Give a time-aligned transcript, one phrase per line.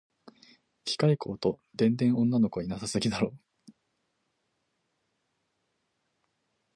[0.83, 3.37] 機械工と電電女の子いなさすぎだろ